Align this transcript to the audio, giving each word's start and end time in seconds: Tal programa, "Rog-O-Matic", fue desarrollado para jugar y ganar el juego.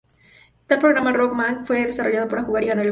Tal 0.67 0.79
programa, 0.79 1.11
"Rog-O-Matic", 1.13 1.63
fue 1.65 1.85
desarrollado 1.85 2.27
para 2.27 2.41
jugar 2.43 2.63
y 2.63 2.67
ganar 2.67 2.69
el 2.71 2.73
juego. 2.73 2.79